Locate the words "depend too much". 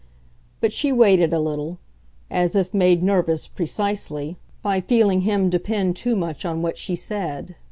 5.47-6.43